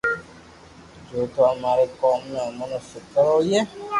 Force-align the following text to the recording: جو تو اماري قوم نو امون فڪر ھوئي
جو 1.07 1.19
تو 1.33 1.41
اماري 1.51 1.85
قوم 2.01 2.21
نو 2.31 2.39
امون 2.47 2.69
فڪر 2.89 3.25
ھوئي 3.33 3.59